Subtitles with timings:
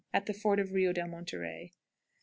[0.15, 1.73] At the ford of Rio del Monterey.
[1.75, 1.77] 37 1/2.